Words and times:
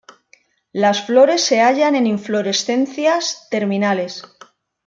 Las 0.71 1.05
flores 1.05 1.45
se 1.45 1.59
hallan 1.61 1.95
en 1.95 2.07
inflorescencias 2.07 3.47
terminales. 3.51 4.23